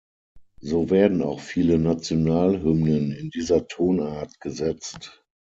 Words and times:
So 0.61 0.89
werden 0.89 1.21
auch 1.21 1.39
viele 1.41 1.77
Nationalhymnen 1.77 3.11
in 3.11 3.29
dieser 3.29 3.67
Tonart 3.67 4.39
gesetzt. 4.39 5.21